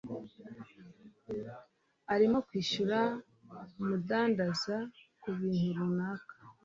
arimo 2.13 2.37
kwishyura 2.47 2.99
umudandaza 3.79 4.77
kubintu 5.21 5.71
runaka. 5.89 6.35